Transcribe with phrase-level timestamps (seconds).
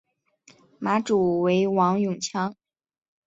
[0.79, 2.55] 马主为王永强。